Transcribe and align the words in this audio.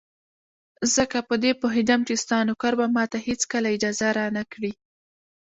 ځکه 0.95 1.17
په 1.27 1.35
دې 1.43 1.51
پوهېدم 1.61 1.99
چې 2.07 2.13
ستا 2.23 2.37
نوکر 2.47 2.73
به 2.79 2.85
ماته 2.95 3.17
هېڅکله 3.27 3.67
اجازه 3.75 4.07
را 4.17 4.27
نه 4.37 4.43
کړي. 4.51 4.71